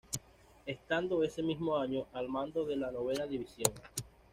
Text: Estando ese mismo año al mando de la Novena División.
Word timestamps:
Estando 0.65 1.23
ese 1.23 1.43
mismo 1.43 1.77
año 1.77 2.07
al 2.13 2.27
mando 2.27 2.65
de 2.65 2.75
la 2.75 2.89
Novena 2.89 3.27
División. 3.27 3.71